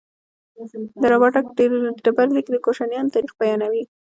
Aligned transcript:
د 1.01 1.03
رباتک 1.13 1.45
ډبرلیک 2.05 2.47
د 2.51 2.55
کوشانیانو 2.65 3.13
تاریخ 3.15 3.31
بیانوي 3.39 3.83